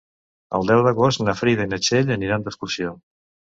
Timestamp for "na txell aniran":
1.75-2.49